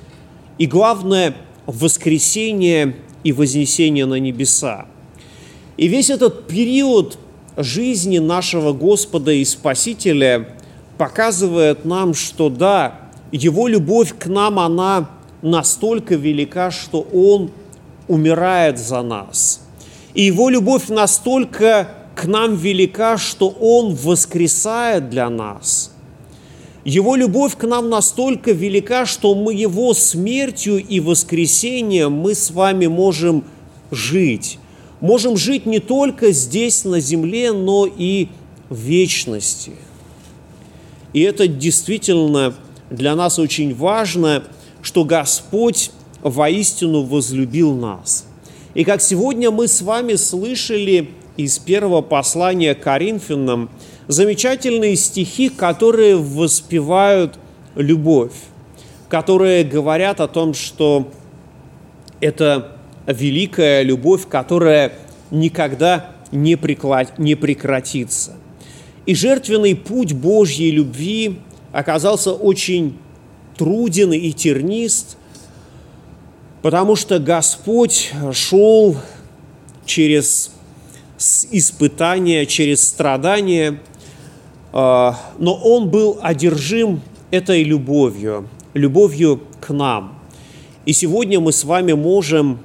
и, 0.59 0.67
главное, 0.67 1.35
воскресение 1.67 2.97
и 3.25 3.33
вознесение 3.33 4.07
на 4.07 4.21
небеса. 4.21 4.87
И 5.77 5.89
весь 5.89 6.11
этот 6.11 6.47
период 6.47 7.19
жизни 7.57 8.19
нашего 8.19 8.73
Господа 8.73 9.33
и 9.33 9.45
Спасителя 9.45 10.57
показывает 10.99 11.85
нам, 11.85 12.15
что 12.15 12.49
да, 12.49 13.11
Его 13.33 13.67
любовь 13.67 14.15
к 14.17 14.27
нам, 14.27 14.59
она 14.59 15.11
настолько 15.43 16.15
велика, 16.15 16.71
что 16.71 17.01
Он– 17.13 17.51
умирает 18.09 18.79
за 18.79 19.03
нас. 19.03 19.61
И 20.15 20.23
Его 20.23 20.51
любовь 20.51 20.89
настолько 20.89 21.89
к 22.15 22.27
нам 22.27 22.55
велика, 22.55 23.17
что 23.17 23.49
Он 23.49 23.95
воскресает 23.95 25.09
для 25.09 25.31
нас. 25.31 25.92
Его 26.85 27.15
любовь 27.15 27.57
к 27.57 27.65
нам 27.65 27.91
настолько 27.91 28.53
велика, 28.53 29.07
что 29.07 29.35
мы 29.35 29.55
Его 29.55 29.95
смертью 29.95 30.85
и 30.85 30.99
воскресением 30.99 32.13
мы 32.13 32.35
с 32.35 32.51
вами 32.51 32.87
можем 32.87 33.45
жить. 33.91 34.59
Можем 35.01 35.37
жить 35.37 35.67
не 35.67 35.79
только 35.79 36.33
здесь, 36.33 36.85
на 36.85 37.01
земле, 37.01 37.53
но 37.53 37.87
и 37.87 38.29
в 38.69 38.79
вечности. 38.79 39.73
И 41.13 41.21
это 41.21 41.47
действительно 41.47 42.55
для 42.91 43.15
нас 43.15 43.39
очень 43.39 43.75
важно, 43.75 44.45
что 44.81 45.05
Господь 45.05 45.91
воистину 46.23 47.03
возлюбил 47.03 47.75
нас. 47.75 48.27
И 48.75 48.85
как 48.85 49.03
сегодня 49.03 49.51
мы 49.51 49.69
с 49.69 49.83
вами 49.83 50.15
слышали 50.15 51.11
из 51.37 51.59
первого 51.59 52.01
послания 52.01 52.75
к 52.75 52.81
Коринфянам, 52.83 53.71
замечательные 54.09 54.97
стихи, 54.97 55.49
которые 55.49 56.17
воспевают 56.17 57.39
любовь, 57.75 58.33
которые 59.09 59.65
говорят 59.65 60.21
о 60.21 60.29
том, 60.29 60.55
что 60.55 61.11
это 62.21 62.77
великая 63.07 63.83
любовь, 63.83 64.29
которая 64.29 64.93
никогда 65.31 66.11
не, 66.31 66.57
приклад... 66.57 67.19
не 67.19 67.35
прекратится. 67.35 68.37
И 69.07 69.15
жертвенный 69.15 69.75
путь 69.75 70.13
Божьей 70.13 70.71
любви 70.71 71.41
оказался 71.73 72.33
очень 72.33 72.97
труден 73.57 74.13
и 74.13 74.33
тернист– 74.33 75.17
потому 76.63 76.95
что 76.95 77.19
Господь 77.19 78.13
шел 78.33 78.97
через 79.85 80.53
испытания, 81.51 82.47
через 82.47 82.89
страдания, 82.89 83.81
но 84.73 85.61
Он 85.63 85.89
был 85.89 86.19
одержим 86.23 87.01
этой 87.31 87.63
любовью, 87.63 88.49
любовью 88.75 89.43
к 89.61 89.73
нам. 89.73 90.19
И 90.87 90.93
сегодня 90.93 91.41
мы 91.41 91.53
с 91.53 91.65
вами 91.65 91.93
можем 91.93 92.59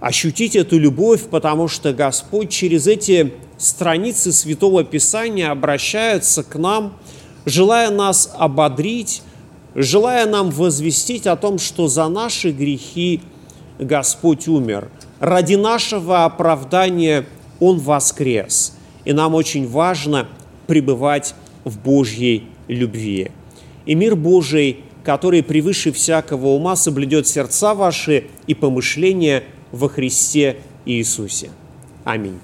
ощутить 0.00 0.54
эту 0.54 0.78
любовь, 0.78 1.22
потому 1.30 1.68
что 1.68 1.92
Господь 1.92 2.50
через 2.50 2.86
эти 2.86 3.32
страницы 3.56 4.32
Святого 4.32 4.84
Писания 4.84 5.50
обращается 5.50 6.42
к 6.42 6.56
нам, 6.56 6.98
желая 7.46 7.90
нас 7.90 8.30
ободрить, 8.36 9.22
желая 9.74 10.26
нам 10.26 10.50
возвестить 10.50 11.26
о 11.26 11.36
том, 11.36 11.58
что 11.58 11.88
за 11.88 12.08
наши 12.08 12.50
грехи 12.50 13.22
Господь 13.78 14.46
умер. 14.46 14.90
Ради 15.20 15.54
нашего 15.54 16.24
оправдания 16.24 17.26
Он 17.60 17.78
воскрес. 17.78 18.74
И 19.04 19.12
нам 19.12 19.34
очень 19.34 19.66
важно 19.66 20.28
пребывать 20.66 21.34
в 21.64 21.78
Божьей 21.78 22.44
любви. 22.68 23.30
И 23.86 23.94
мир 23.94 24.16
Божий, 24.16 24.78
который 25.02 25.42
превыше 25.42 25.92
всякого 25.92 26.48
ума 26.48 26.76
соблюдет 26.76 27.26
сердца 27.26 27.74
ваши 27.74 28.24
и 28.46 28.54
помышления 28.54 29.44
во 29.72 29.88
Христе 29.88 30.56
Иисусе. 30.86 31.50
Аминь. 32.04 32.38